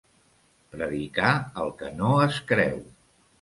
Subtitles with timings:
[0.75, 1.33] Predicar
[1.65, 2.81] el que no es creu.